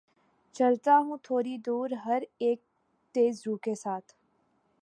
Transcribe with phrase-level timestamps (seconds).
[0.55, 2.59] چلتا ہوں تھوڑی دور‘ ہر اک
[3.15, 4.13] تیز رو کے ساتھ